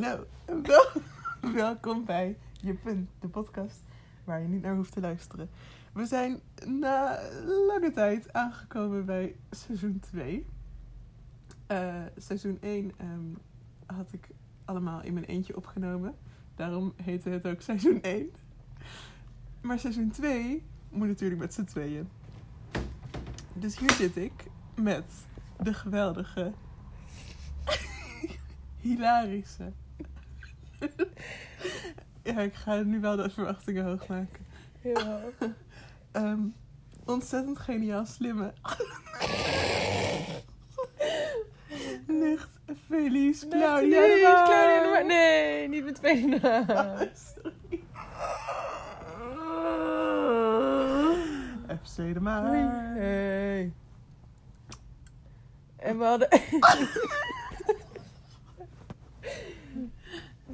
[0.00, 0.26] Hallo,
[0.62, 1.02] Wel-
[1.54, 3.82] welkom bij Je Punt, de podcast
[4.24, 5.50] waar je niet naar hoeft te luisteren.
[5.92, 7.20] We zijn na
[7.66, 10.46] lange tijd aangekomen bij seizoen 2.
[11.66, 13.20] Eh, seizoen 1 ehm,
[13.86, 14.28] had ik
[14.64, 16.14] allemaal in mijn eentje opgenomen.
[16.54, 18.30] Daarom heette het ook seizoen 1.
[19.60, 22.08] Maar seizoen 2 moet natuurlijk met z'n tweeën.
[23.52, 25.26] Dus hier zit ik met
[25.62, 26.52] de geweldige,
[28.80, 29.72] hilarische.
[32.22, 34.46] ja, ik ga nu wel de verwachtingen hoog maken.
[34.82, 35.20] Ja.
[36.12, 36.40] Ehm,
[37.04, 38.52] ontzettend geniaal slimme.
[42.06, 42.48] Nicht
[42.86, 44.20] Felice Claudia Nee.
[44.20, 45.00] Claudia.
[45.00, 47.08] Nee, niet met twee naam.
[47.14, 47.82] Sorry.
[51.82, 52.46] FC de.
[52.96, 53.72] Hey.
[55.76, 56.28] En we hadden...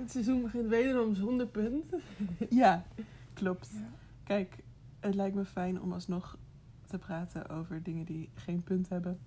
[0.04, 2.00] Het seizoen begint wederom zonder punten.
[2.50, 2.84] Ja,
[3.32, 3.70] klopt.
[3.72, 3.80] Ja.
[4.24, 4.56] Kijk,
[5.00, 6.38] het lijkt me fijn om alsnog
[6.86, 9.18] te praten over dingen die geen punt hebben.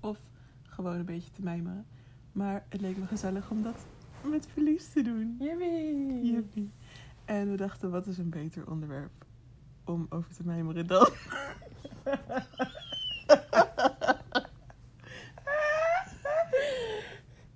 [0.00, 0.18] Of
[0.62, 1.86] gewoon een beetje te mijmeren.
[2.32, 3.86] Maar het leek me gezellig om dat
[4.30, 5.36] met verlies te doen.
[5.38, 6.32] Yippie.
[6.32, 6.70] Jippie.
[7.24, 9.24] En we dachten, wat is een beter onderwerp
[9.84, 11.08] om over te mijmeren dan...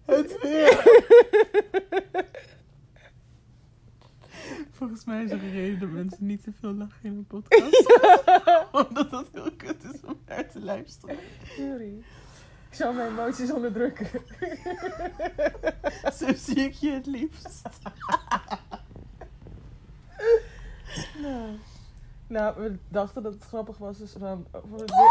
[0.04, 0.88] het weer.
[4.80, 7.92] Volgens mij is er een reden dat mensen niet te veel lachen in een podcast.
[8.88, 11.16] Omdat dat heel kut is om naar te luisteren.
[11.44, 12.04] Sorry.
[12.70, 14.06] Ik zal mijn emoties onderdrukken.
[16.18, 17.62] Zo zie ik je het liefst.
[21.22, 21.58] Nou.
[22.26, 25.10] nou, we dachten dat het grappig was, dus dan voor het weer.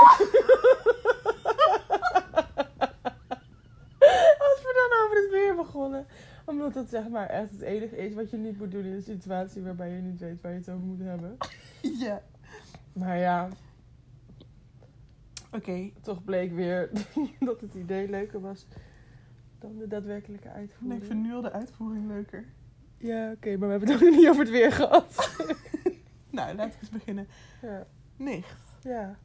[4.39, 6.05] Als we dan over het weer begonnen.
[6.45, 9.01] Omdat het zeg maar echt het enige is wat je niet moet doen in een
[9.01, 11.37] situatie waarbij je niet weet waar je het over moet hebben.
[11.99, 12.21] Ja.
[12.93, 13.49] Maar ja,
[15.51, 16.89] Oké, toch bleek weer
[17.39, 18.65] dat het idee leuker was
[19.59, 21.01] dan de daadwerkelijke nee, uitvoering.
[21.01, 22.45] ik vind nu al de uitvoering leuker.
[22.97, 25.33] Ja, oké, maar we hebben het ook nog niet over het weer gehad.
[26.29, 27.27] Nou, laten we eens beginnen.
[27.61, 27.85] ja.
[28.15, 29.17] Nicht, ja.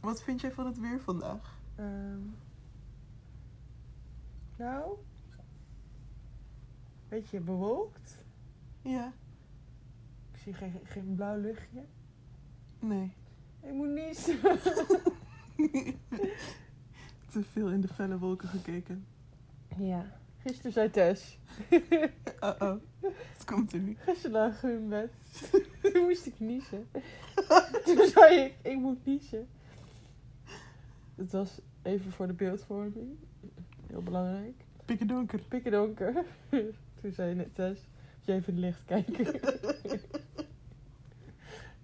[0.00, 1.58] wat vind jij van het weer vandaag?
[1.76, 2.20] Ehm.
[4.56, 4.96] nou,
[7.14, 8.18] beetje bewolkt.
[8.82, 9.12] Ja,
[10.32, 11.84] Ik zie geen, geen blauw luchtje.
[12.78, 13.12] nee.
[13.62, 14.40] Ik moet niezen.
[17.30, 19.06] Te veel in de felle wolken gekeken.
[19.78, 20.04] Ja.
[20.38, 21.38] Gisteren zei Tess.
[22.44, 23.96] Uh-oh, het komt er nu.
[23.98, 25.10] Gisteren lag ik in bed.
[25.92, 26.88] Toen moest ik niezen.
[27.84, 29.48] Toen zei ik, ik moet niezen.
[31.14, 33.16] Het was even voor de beeldvorming.
[33.86, 34.64] Heel belangrijk.
[34.84, 35.40] Pikken donker.
[35.48, 36.24] Pikken donker.
[37.04, 37.80] Toen zei je net Tess,
[38.16, 39.34] moet je even in het licht kijken.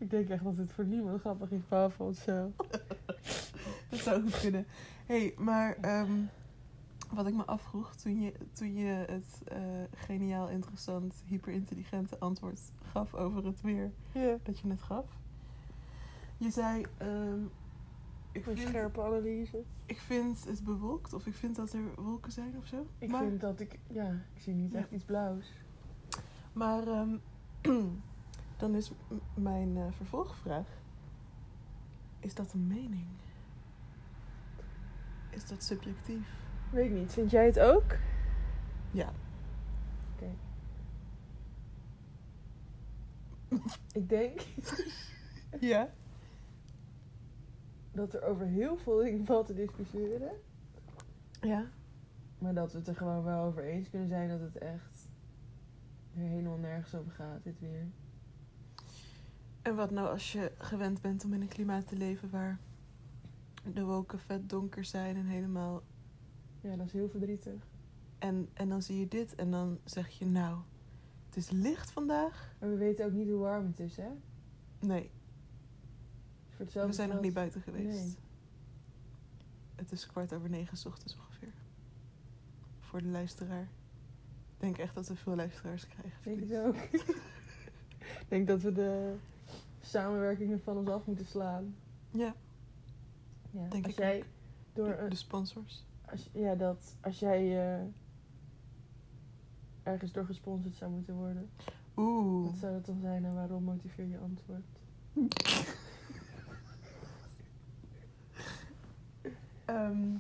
[0.03, 2.53] ik denk echt dat het voor niemand grappig is, behalve onszelf.
[3.91, 4.67] Dat zou goed kunnen.
[5.07, 6.11] Hé, hey, maar ehm,
[7.13, 9.59] wat ik me afvroeg toen je, toen je het eh,
[9.95, 12.61] geniaal, interessant, hyperintelligente antwoord
[12.93, 13.91] gaf over het weer
[14.43, 15.07] dat je net gaf.
[16.37, 17.41] Je zei, ehm,
[18.33, 19.63] ik, Een vind, scherpe analyse.
[19.87, 22.87] ik vind het bewolkt of ik vind dat er wolken zijn of zo.
[22.99, 24.79] Ik maar vind dat ik, ja, ik zie niet Ja.
[24.79, 25.53] echt iets blauws.
[26.53, 27.17] maar ehm,
[28.61, 28.93] dan is
[29.35, 30.67] mijn eh, vervolgvraag.
[32.21, 33.07] Is dat een mening?
[35.31, 36.29] Is dat subjectief?
[36.73, 37.97] Weet ik niet, vind jij het ook?
[38.91, 39.13] Ja.
[40.15, 40.31] Oké.
[43.93, 44.41] Ik denk
[45.61, 45.91] Ja?
[48.01, 50.31] Dat er over heel veel dingen valt te discussiëren.
[51.41, 51.67] Ja.
[52.39, 55.09] Maar dat we het er gewoon wel over eens kunnen zijn dat het echt
[56.15, 57.87] er helemaal nergens over gaat, dit weer.
[59.63, 62.59] En wat nou als je gewend bent om in een klimaat te leven waar
[63.73, 65.83] de wolken vet donker zijn en helemaal.
[66.61, 67.69] Ja, dat is heel verdrietig.
[68.19, 70.59] En, en dan zie je dit en dan zeg je nou,
[71.27, 72.55] het is licht vandaag.
[72.59, 74.09] Maar we weten ook niet hoe warm het is, hè?
[74.81, 75.11] Nee,
[76.69, 77.99] we zijn nog niet buiten geweest.
[78.05, 78.15] Nee.
[79.75, 81.53] Het is kwart over negen 's ochtends ongeveer.
[82.81, 83.63] Voor de luisteraar.
[84.55, 86.21] Ik denk echt dat we veel luisteraars krijgen.
[86.25, 86.77] Denk het ook.
[88.21, 89.15] Ik denk dat we de
[89.81, 91.75] samenwerkingen van ons af moeten slaan.
[92.11, 92.35] Ja,
[93.51, 93.69] Ja.
[93.69, 94.25] Denk als ik jij ook.
[94.73, 95.85] door de sponsors.
[96.11, 97.85] Als, ja, dat als jij eh,
[99.83, 101.51] ergens door gesponsord zou moeten worden,
[101.97, 102.51] Oeh.
[102.51, 104.67] wat zou dat dan zijn en waarom motiveer je antwoord?
[109.71, 110.17] Ehm,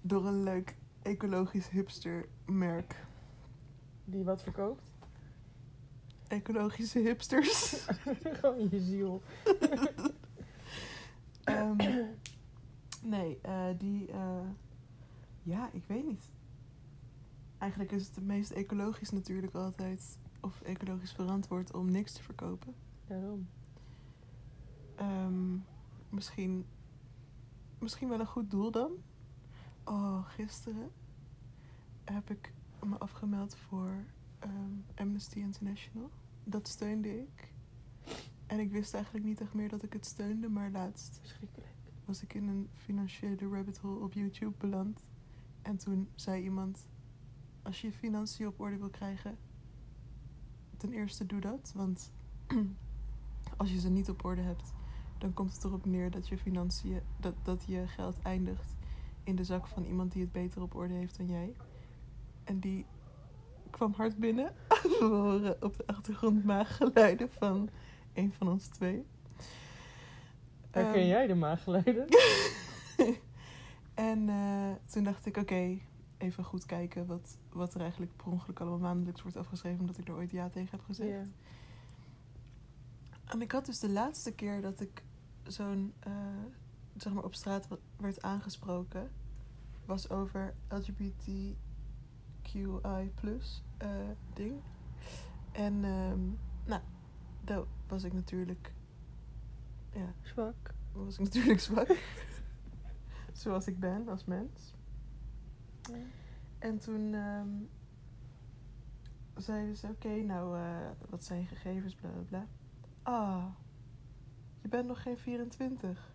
[0.00, 3.04] door een leuk ecologisch hipster merk.
[4.04, 4.92] Die wat verkoopt?
[6.28, 7.86] Ecologische hipsters.
[8.40, 9.22] Gewoon je ziel.
[11.44, 12.06] Ehm,
[13.02, 14.10] nee, eh, die...
[14.10, 14.48] eh,
[15.42, 16.30] ja, ik weet niet.
[17.58, 20.18] Eigenlijk is het het meest ecologisch natuurlijk altijd...
[20.40, 22.74] of ecologisch verantwoord om niks te verkopen.
[23.06, 23.48] Daarom.
[24.96, 25.56] Ehm,
[26.10, 26.66] misschien,
[27.78, 28.92] misschien wel een goed doel dan.
[29.84, 30.90] Oh, gisteren
[32.04, 32.52] heb ik
[32.84, 34.04] me afgemeld voor
[34.38, 36.10] ehm, Amnesty International.
[36.44, 37.52] Dat steunde ik.
[38.46, 41.20] En ik wist eigenlijk niet echt meer dat ik het steunde, maar laatst
[42.04, 45.06] was ik in een financiële rabbit hole op YouTube beland.
[45.62, 46.86] En toen zei iemand:
[47.62, 49.38] Als je je financiën op orde wil krijgen,
[50.76, 51.72] ten eerste doe dat.
[51.74, 52.12] Want
[53.56, 54.72] als je ze niet op orde hebt,
[55.20, 58.76] dan komt het erop neer dat je financiën, dat, dat je geld eindigt
[59.24, 61.54] in de zak van iemand die het beter op orde heeft dan jij.
[62.44, 62.86] En die
[63.70, 64.52] kwam hard binnen.
[64.98, 67.68] We horen op de achtergrond maaggeluiden van
[68.14, 69.04] een van ons twee.
[70.70, 72.06] Herken Ehm, jij de maaggeluiden?
[73.94, 75.78] en eh, toen dacht ik, oké,
[76.18, 80.08] even goed kijken wat, wat er eigenlijk per ongeluk allemaal maandelijks wordt afgeschreven, omdat ik
[80.08, 81.28] er ooit ja tegen heb gezegd.
[83.24, 85.02] En ik had dus de laatste keer dat ik
[85.46, 86.12] zo'n, eh,
[86.96, 89.10] zeg maar, op straat werd aangesproken,
[89.84, 91.56] was over LGBTQI
[93.14, 93.88] plus eh,
[94.32, 94.60] ding.
[95.52, 96.20] En ehm,
[96.64, 96.82] nou,
[97.44, 98.72] daar was ik natuurlijk,
[99.92, 100.74] ja, Zwak.
[100.92, 101.98] was ik natuurlijk zwak.
[103.32, 104.74] Zoals ik ben als mens.
[106.58, 107.48] En toen ehm,
[109.36, 112.46] zeiden ze, oké, nou, eh, wat zijn gegevens, bla bla bla.
[113.02, 113.44] Ah,
[114.62, 116.12] je bent nog geen 24.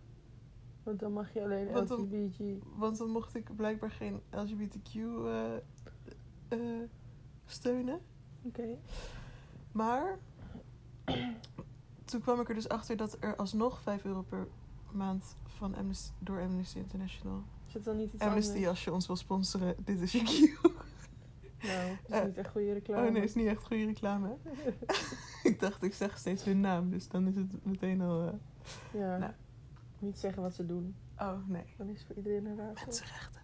[0.82, 2.64] Want dan mag je alleen Want dan- LGBT.
[2.76, 5.56] Want dan mocht ik blijkbaar geen LGBTQ eh,
[6.48, 6.82] eh,
[7.46, 8.00] steunen.
[8.42, 8.78] Oké.
[9.72, 10.18] Maar
[12.04, 14.46] toen kwam ik er dus achter dat er alsnog 5 euro per
[14.92, 17.42] maand van Amnesty, door Amnesty International.
[17.68, 18.68] Is het dan niet iets Amnesty, anders?
[18.68, 20.72] als je ons wil sponsoren, dit is je cue.
[21.62, 23.06] Nou, dat is Eh, niet echt goede reclame.
[23.06, 24.28] Oh nee, is niet echt goede reclame.
[25.50, 28.26] ik dacht, ik zeg steeds hun naam, dus dan is het meteen al...
[28.26, 28.32] eh,
[29.00, 29.16] ja.
[29.18, 29.32] Nou.
[29.98, 30.94] Niet zeggen wat ze doen.
[31.18, 31.64] Oh nee.
[31.76, 32.84] Dan is het voor iedereen een raadsel.
[32.86, 33.40] Mensenrechten.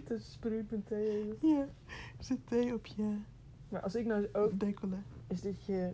[0.06, 1.34] Tussen spruit met thee.
[1.40, 1.60] Ja,
[2.18, 3.16] er zit thee op je
[3.68, 4.60] Maar als ik nou ook...
[4.60, 4.96] decolle.
[5.26, 5.92] Is dit je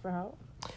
[0.00, 0.36] verhaal?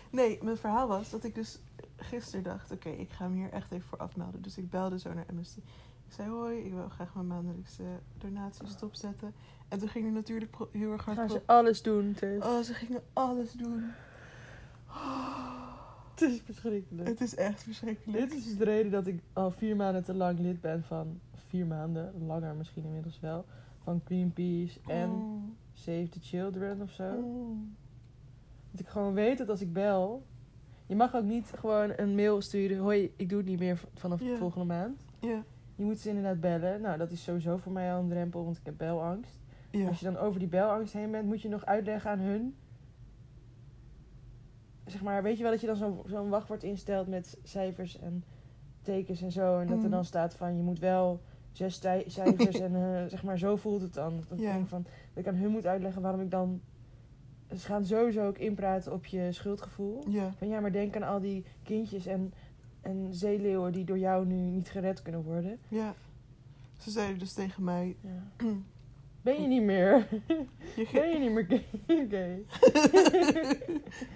[0.09, 1.59] Nee, mijn verhaal was dat ik dus
[1.95, 2.71] gisteren dacht...
[2.71, 4.41] Oké, ik ga me hier echt even voor afmelden.
[4.41, 5.59] Dus ik belde zo naar Amnesty.
[6.07, 7.83] Ik zei, hoi, ik wil graag mijn maandelijkse
[8.17, 9.33] donatie stopzetten.
[9.71, 11.17] En toen ging hij natuurlijk heel erg hard...
[11.17, 12.45] Gaan ze alles doen, Tess.
[12.45, 13.83] Oh, ze gingen alles doen.
[16.11, 17.07] Het is verschrikkelijk.
[17.07, 18.19] Het is echt verschrikkelijk.
[18.29, 21.19] Dit is dus de reden dat ik al vier maanden te lang lid ben van...
[21.47, 23.45] Vier maanden, langer misschien inmiddels wel.
[23.83, 27.03] Van Greenpeace en Mm, Save the Children of zo.
[27.21, 27.75] mm.
[28.71, 30.23] Dat ik gewoon weet dat als ik bel...
[30.85, 32.77] Je mag ook niet gewoon een mail sturen.
[32.77, 34.35] Hoi, ik doe het niet meer vanaf Ja.
[34.37, 35.01] volgende maand.
[35.19, 35.43] Ja,
[35.75, 36.81] Je moet ze inderdaad bellen.
[36.81, 39.39] Nou, dat is sowieso voor mij al een drempel, want ik heb belangst.
[39.71, 39.87] Ja.
[39.87, 42.55] Als je dan over die belangst heen bent, moet je nog uitleggen aan hun.
[44.85, 48.23] Zeg maar, weet je wel dat je dan zo- zo'n wachtwoord instelt met cijfers en
[48.81, 49.59] tekens en zo.
[49.59, 49.89] En dat er Mm.
[49.91, 53.93] dan staat van je moet wel zes cijfers en eh, zeg maar zo voelt het
[53.93, 54.23] dan.
[54.29, 54.65] Dat Ja.
[54.65, 54.81] van,
[55.13, 56.61] dat ik aan hun moet uitleggen waarom ik dan.
[57.49, 60.03] Ze gaan sowieso ook inpraten op je schuldgevoel.
[60.09, 62.33] Ja, Van ja, maar denk aan al die kindjes en,
[62.81, 65.59] en zeeleeuwen die door jou nu niet gered kunnen worden.
[65.67, 65.93] ja.
[66.77, 67.95] Ze zeiden dus tegen mij...
[68.01, 68.23] Ja.
[69.21, 70.07] Ben je niet meer?
[70.91, 71.65] Ben je niet meer gay?
[72.09, 72.45] gay?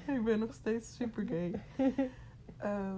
[0.15, 1.61] ik ben nog steeds super gay.
[2.57, 2.95] Eh,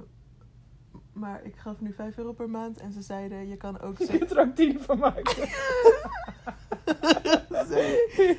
[1.14, 3.98] maar ik gaf nu 5 euro per maand en ze zeiden: je kan ook.
[3.98, 5.36] Je kunt er ook tien van maken.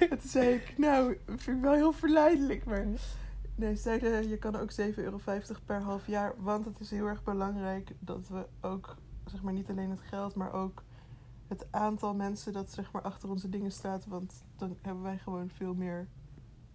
[0.09, 2.65] toen zei ik: Nou, vind ik wel heel verleidelijk.
[2.65, 2.87] Maar
[3.55, 5.21] nee, ze zeiden: je kan ook 7,50 euro
[5.67, 6.35] per half jaar.
[6.37, 10.35] Want het is heel erg belangrijk dat we ook, zeg maar, niet alleen het geld,
[10.35, 10.83] maar ook
[11.49, 14.07] het aantal mensen dat zeg maar achter onze dingen staat.
[14.07, 16.09] Want dan hebben wij gewoon veel meer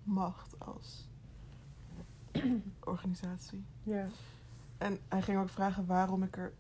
[0.04, 1.10] macht als
[2.94, 3.66] organisatie.
[3.84, 4.08] Ja.
[4.78, 6.54] En hij ging ook vragen waarom ik er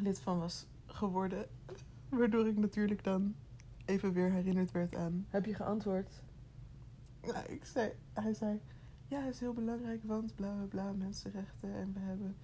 [0.00, 1.46] lid van was geworden.
[2.08, 3.34] Waardoor ik natuurlijk dan
[3.84, 5.26] even weer herinnerd werd aan.
[5.28, 6.22] Heb je geantwoord?
[7.22, 8.60] Nou, ik zei, hij zei:
[9.06, 11.74] Ja, het is heel belangrijk, want bla bla bla, mensenrechten.
[11.74, 12.36] En we hebben.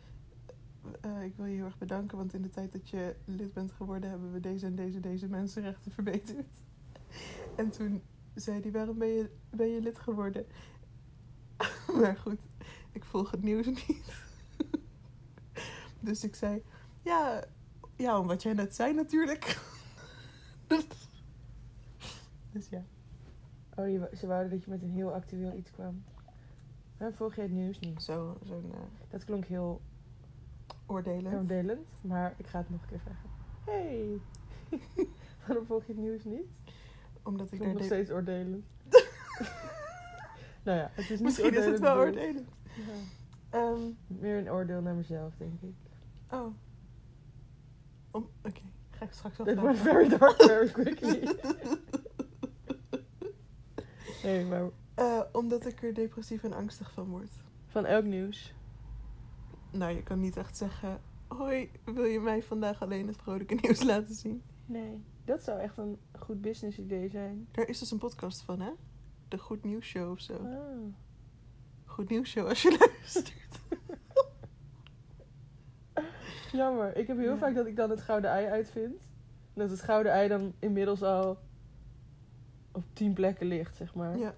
[1.01, 3.73] Eh, ik wil je heel erg bedanken, want in de tijd dat je lid bent
[3.73, 6.57] geworden, hebben we deze en deze, deze mensenrechten verbeterd.
[7.57, 8.03] En toen
[8.35, 10.47] zei hij: Waarom ben je, ben je lid geworden?
[12.01, 12.41] maar goed,
[12.93, 14.23] ik volg het nieuws niet.
[16.01, 16.63] dus ik zei:
[17.03, 17.45] Ja,
[17.97, 19.59] Ja, om wat jij net zei natuurlijk.
[22.53, 22.85] dus ja.
[23.75, 26.05] Oh, je, ze wouden dat je met een heel actueel iets kwam.
[26.97, 28.03] Waarom volg jij het nieuws niet?
[28.03, 28.79] Zo, zo'n eh,
[29.09, 29.81] Dat klonk heel
[30.87, 31.33] oordelen.
[31.35, 33.29] oordelend, maar ik ga het nog een keer zeggen.
[33.65, 34.21] Hey!
[35.47, 36.47] Waarom volg je het nieuws niet?
[37.23, 38.65] Omdat ik daar nog steeds oordelend.
[40.65, 42.49] nou ja, het is niet Misschien is het wel oordelend.
[42.77, 42.83] Ja.
[43.51, 45.75] Ehm, Meer een oordeel naar mezelf, denk ik.
[46.31, 46.47] oh.
[48.11, 50.09] Oké, ga ik straks wel Dit went vragen.
[50.09, 51.37] very dark very quickly.
[54.23, 54.63] nee, maar
[54.95, 57.31] Eh, omdat ik er depressief en angstig van word.
[57.67, 58.55] van elk nieuws.
[59.71, 61.01] Nou, je kan niet echt zeggen...
[61.29, 64.43] Hoi, wil je mij vandaag alleen het vrolijke nieuws laten zien?
[64.67, 65.03] Nee.
[65.25, 67.49] Dat zou echt een goed business idee zijn.
[67.53, 68.71] Daar is dus een podcast van, hè?
[69.29, 70.35] De Goed Nieuws Show of zo.
[70.35, 70.93] Ah.
[71.85, 73.35] Goed Nieuws Show als je luistert.
[76.53, 76.97] Jammer.
[76.97, 77.39] Ik heb heel Ja.
[77.39, 79.03] vaak dat ik dan het gouden ei uitvind.
[79.55, 81.39] Dat het gouden ei dan inmiddels al
[82.73, 84.19] op tien plekken ligt, zeg maar.
[84.19, 84.35] Ja.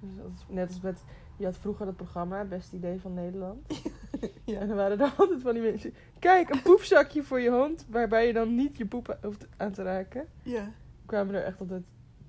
[0.00, 1.04] Dus dat is net als met...
[1.38, 3.66] Je had vroeger dat programma, Best Idee van Nederland.
[4.44, 4.58] ja.
[4.58, 5.94] En dan waren er altijd van die mensen...
[6.18, 9.82] Kijk, een poepzakje voor je hond, waarbij je dan niet je poep hoeft aan te
[9.82, 10.26] raken.
[10.42, 10.70] Ja.
[11.06, 11.82] kwamen er echt altijd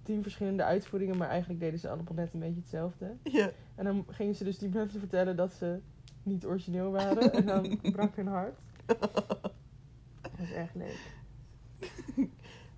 [0.03, 3.15] tien verschillende uitvoeringen, maar eigenlijk deden ze allemaal net een beetje hetzelfde.
[3.23, 3.51] Ja.
[3.75, 5.79] En dan gingen ze dus die mensen vertellen dat ze
[6.23, 7.33] niet origineel waren.
[7.33, 8.59] en dan brak hun hart.
[8.85, 11.17] Dat was echt leuk.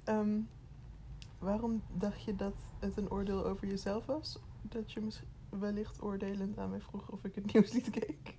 [0.03, 0.39] Ehm,
[1.39, 4.39] waarom dacht je dat het een oordeel over jezelf was?
[4.61, 5.27] Dat je misschien
[5.59, 8.37] wellicht oordelend aan mij vroeg of ik het nieuws niet keek.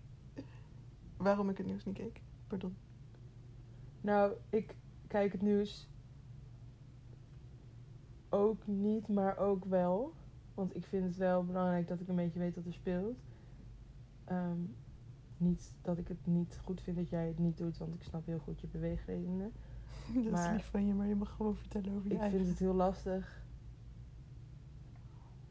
[1.16, 2.20] Waarom ik het nieuws niet keek?
[2.46, 2.76] Pardon.
[4.00, 4.76] Nou, ik
[5.06, 5.88] kijk het nieuws
[8.28, 10.12] ook niet, maar ook wel.
[10.54, 13.18] Want ik vind het wel belangrijk dat ik een beetje weet wat er speelt.
[14.24, 14.58] Ehm,
[15.36, 18.26] niet dat ik het niet goed vind dat jij het niet doet, want ik snap
[18.26, 19.52] heel goed je beweegredenen.
[20.30, 22.38] Dat is lief van je, maar je mag gewoon vertellen over je Ik eigen.
[22.38, 23.44] vind het heel lastig.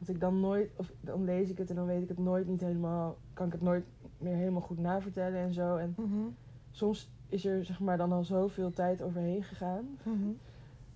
[0.02, 2.46] Dat ik dan nooit, of dan lees ik het en dan weet ik het nooit
[2.46, 3.84] niet helemaal, kan ik het nooit
[4.18, 5.76] meer helemaal goed navertellen en zo.
[5.76, 6.28] En Mhm,
[6.70, 9.98] soms is er zeg maar dan al zoveel tijd overheen gegaan.
[10.02, 10.30] mhm.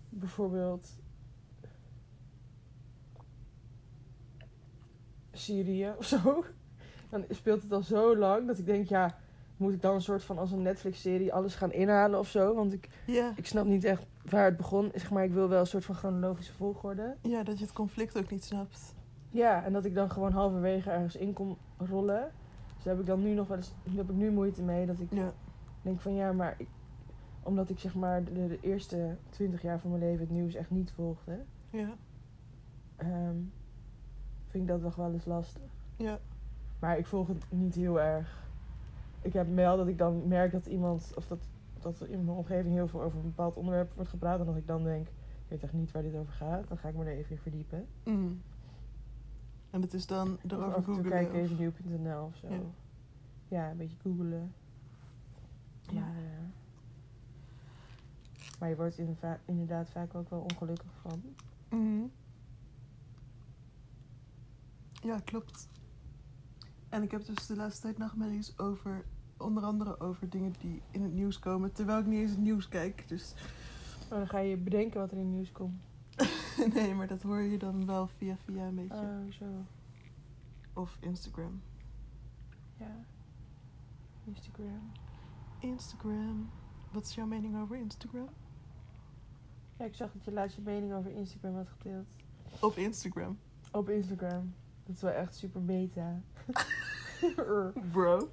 [0.08, 0.88] Bijvoorbeeld
[5.32, 6.44] Syrië of zo.
[7.10, 9.18] Dan speelt het al zo lang dat ik denk, ja,
[9.56, 12.54] moet ik dan een soort van als een Netflix-serie alles gaan inhalen of zo?
[12.54, 13.32] Want ik, Ja.
[13.36, 14.90] ik snap niet echt waar het begon.
[14.94, 17.14] Zeg maar, ik wil wel een soort van chronologische volgorde.
[17.22, 18.94] ja, dat je het conflict ook niet snapt.
[19.30, 22.30] Ja, en dat ik dan gewoon halverwege ergens in kon rollen.
[22.74, 24.86] Dus daar heb ik dan nu nog wel eens, daar heb ik nu moeite mee.
[24.86, 25.32] Dat ik Ja.
[25.82, 26.68] denk van ja, maar ik,
[27.42, 30.70] omdat ik zeg maar de, de eerste twintig jaar van mijn leven het nieuws echt
[30.70, 31.38] niet volgde,
[31.70, 31.88] Ja.
[32.96, 33.36] ehm,
[34.46, 35.62] vind ik dat nog wel eens lastig.
[35.96, 36.18] Ja.
[36.78, 38.44] Maar ik volg het niet heel erg.
[39.26, 41.38] Ik heb wel dat ik dan merk dat iemand, of dat,
[41.80, 44.40] dat er in mijn omgeving heel veel over een bepaald onderwerp wordt gepraat.
[44.40, 45.12] En dat ik dan denk, ik
[45.48, 46.68] weet echt niet waar dit over gaat.
[46.68, 47.86] Dan ga ik me er even in verdiepen.
[48.04, 48.42] Mm.
[49.70, 51.10] En het is dan Of erover af en toe googlen.
[51.12, 52.48] kijken of- even nieuw.nl of zo.
[52.48, 52.60] Ja.
[53.48, 53.70] Ja.
[53.70, 54.52] een beetje googelen.
[55.80, 56.00] Ja.
[56.00, 56.22] Maar, eh,
[58.60, 58.98] maar je wordt
[59.44, 61.22] inderdaad vaak ook wel ongelukkig van.
[61.70, 62.02] Mhm.
[64.92, 65.68] Ja, klopt.
[66.88, 69.04] En ik heb dus de laatste tijd nachtmerries over,
[69.38, 72.68] onder andere over dingen die in het nieuws komen, terwijl ik niet eens het nieuws
[72.68, 73.08] kijk.
[73.08, 73.34] Dus
[74.10, 75.82] Oh, dan ga je bedenken wat er in het nieuws komt.
[76.74, 78.96] nee, maar dat hoor je dan wel via via een beetje.
[78.96, 79.44] Oh, zo.
[80.72, 81.62] Of Instagram.
[82.76, 83.04] Ja.
[84.24, 84.90] Instagram.
[85.58, 86.50] Instagram.
[86.92, 88.28] Wat is jouw mening over Instagram?
[89.78, 92.06] Ja, ik zag dat je laatst je mening over Instagram had gedeeld.
[92.60, 93.38] Op Instagram.
[93.70, 94.54] Op Instagram.
[94.84, 96.20] Dat is wel echt super meta.
[97.92, 98.30] Bro.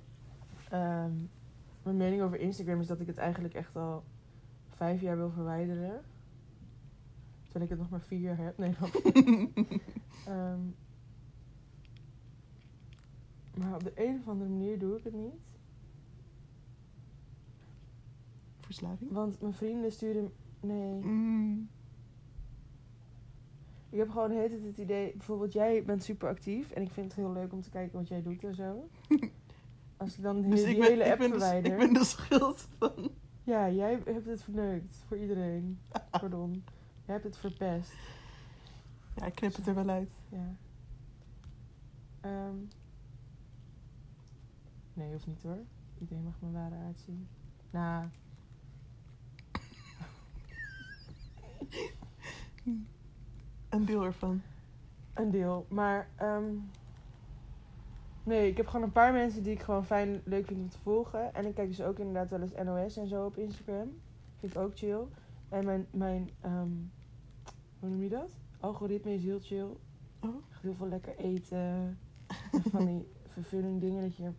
[0.74, 1.12] Ehm,
[1.84, 4.04] mijn mening over Instagram is dat ik het eigenlijk echt al
[4.70, 6.02] vijf jaar wil verwijderen.
[7.44, 8.58] Terwijl ik het nog maar vier jaar heb.
[8.58, 8.76] Nee.
[10.28, 10.60] Ehm,
[13.58, 15.42] maar op de een of andere manier doe ik het niet.
[18.60, 19.12] Verslaving?
[19.12, 20.32] Want mijn vrienden sturen...
[20.60, 21.04] Nee.
[21.04, 21.70] Mm.
[23.90, 25.12] Ik heb gewoon de hele tijd het idee...
[25.12, 26.72] Bijvoorbeeld, jij bent super actief.
[26.72, 28.90] En ik vind het heel leuk om te kijken wat jij doet en zo.
[30.04, 31.72] Als ik dan die, Dus die ik ben, hele ik, app ben de, verwijder...
[31.72, 33.12] ik ben de schuld van.
[33.44, 35.04] Ja, jij hebt het verneukt.
[35.08, 35.80] Voor iedereen.
[36.20, 36.64] Pardon.
[37.06, 37.94] Jij hebt het verpest.
[39.16, 40.12] Ja, ik knip het er wel uit.
[40.30, 40.56] Ja.
[42.22, 42.56] Ehm.
[44.94, 45.60] nee, hoeft niet hoor.
[46.00, 47.28] Iedereen mag mijn ware aard zien.
[47.70, 48.08] Nou,
[53.70, 54.42] Een deel ervan.
[55.14, 55.66] een deel.
[55.70, 56.56] Maar, ehm
[58.24, 60.78] Nee, ik heb gewoon een paar mensen die ik gewoon fijn leuk vind om te
[60.84, 61.34] volgen.
[61.34, 64.02] En ik kijk dus ook inderdaad wel eens NOS en zo op Instagram.
[64.40, 65.02] Vind ik ook chill.
[65.50, 66.72] En mijn, mijn ehm,
[67.80, 68.32] hoe noem je dat?
[68.60, 69.68] Algoritme is heel chill.
[70.22, 70.36] Oh.
[70.62, 71.98] Heel veel lekker eten.
[72.52, 74.32] En van die vervulling dingen dat je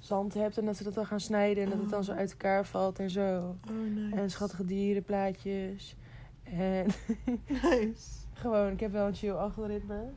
[0.00, 2.30] zand hebt en dat ze dat dan gaan snijden en dat het dan zo uit
[2.30, 3.56] elkaar valt en zo.
[3.70, 4.16] Oh, nice.
[4.16, 5.96] En schattige dierenplaatjes.
[6.42, 6.86] En
[7.62, 8.10] Nice.
[8.42, 10.10] gewoon, ik heb wel een chill algoritme.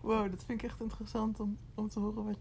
[0.00, 2.38] Wow, dat vind ik echt interessant om, om te horen wat,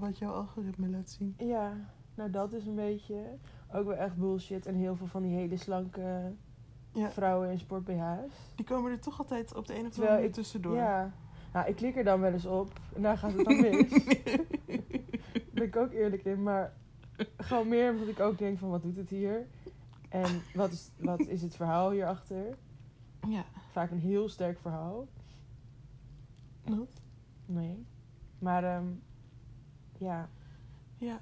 [0.00, 1.34] wat jouw algoritme laat zien.
[1.38, 1.72] Ja,
[2.14, 3.24] nou dat is een beetje
[3.72, 4.66] ook wel echt bullshit.
[4.66, 6.32] En heel veel van die hele slanke
[6.92, 7.10] Ja.
[7.10, 8.52] vrouwen in sport BH's.
[8.54, 10.76] Die komen er toch altijd op de een of andere manier tussendoor.
[10.76, 11.12] Ja,
[11.52, 13.88] nou ik klik er dan wel eens op en daar gaat het dan mis.
[15.54, 16.42] Ben ik ook eerlijk in.
[16.42, 16.72] Maar
[17.36, 19.46] gewoon meer omdat ik ook denk van wat doet het hier?
[20.08, 22.56] En wat is, wat is het verhaal hierachter?
[23.28, 23.44] ja.
[23.72, 25.06] Vaak een heel sterk verhaal.
[26.64, 27.00] Wat?
[27.46, 27.86] Nee.
[28.38, 28.86] Maar ehm,
[29.98, 30.28] ja,
[30.96, 31.20] Ja.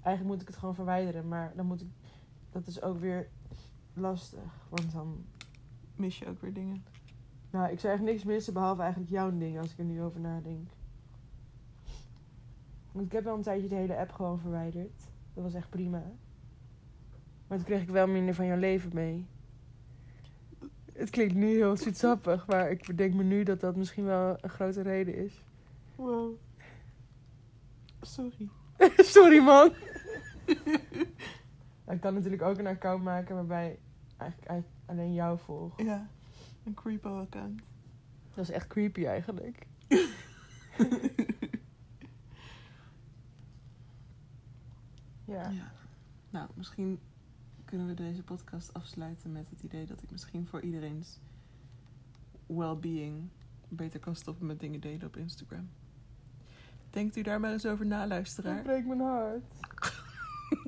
[0.00, 1.28] eigenlijk moet ik het gewoon verwijderen.
[1.28, 1.88] Maar dan moet ik...
[2.50, 3.28] Dat is ook weer
[3.94, 4.66] lastig.
[4.68, 5.24] Want dan...
[5.96, 6.84] Mis je ook weer dingen.
[7.50, 10.20] Nou, ik zou echt niks missen behalve eigenlijk jouw ding als ik er nu over
[10.20, 10.70] nadenk.
[12.92, 15.08] Want ik heb wel een tijdje de hele app gewoon verwijderd.
[15.34, 16.02] Dat was echt prima.
[17.46, 19.26] Maar toen kreeg ik wel minder van jouw leven mee.
[20.92, 24.50] Het klinkt nu heel zoetsappig, maar ik bedenk me nu dat dat misschien wel een
[24.50, 25.42] grote reden is.
[25.94, 26.34] Wow.
[28.00, 28.48] Sorry.
[29.14, 29.72] Sorry man.
[31.88, 33.78] Ik kan natuurlijk ook een account maken waarbij
[34.16, 35.82] eigenlijk, eigenlijk alleen jou volg.
[35.82, 36.08] Ja.
[36.64, 37.62] Een creepo-account.
[38.34, 39.66] Dat is echt creepy eigenlijk.
[45.32, 45.50] Ja.
[45.50, 45.72] Ja.
[46.30, 47.00] Nou, misschien
[47.72, 51.18] kunnen we deze podcast afsluiten met het idee dat ik misschien voor iedereen's
[52.46, 53.28] well-being
[53.68, 55.70] beter kan stoppen met dingen delen op Instagram.
[56.90, 58.62] Denkt u daar maar eens over na, Dat luisteraar.
[58.62, 59.42] breekt mijn hart.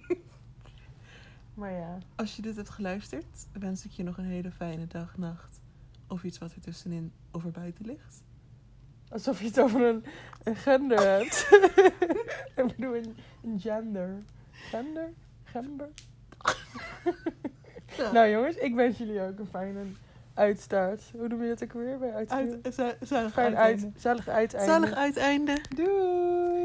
[1.54, 1.98] maar ja.
[2.14, 5.60] Als je dit hebt geluisterd, wens ik je nog een hele fijne dag, nacht.
[6.08, 8.22] Of iets wat er tussenin of erbuiten ligt.
[9.08, 10.04] Alsof je het over een,
[10.42, 11.48] een gender hebt.
[12.56, 14.22] ik bedoel een, een gender.
[14.50, 15.12] Gender?
[15.42, 15.88] Gember?
[18.12, 19.80] Nou jongens, ik wens jullie ook een fijne
[20.34, 21.02] uitstaart.
[21.18, 22.50] Hoe noem je dat ook weer bij uitstaart?
[22.64, 23.84] uit, za- zalig Fijn uiteinde.
[23.86, 24.72] uit, zalig uiteinde.
[24.72, 25.56] Zalig uiteinde.
[25.76, 26.64] Doei!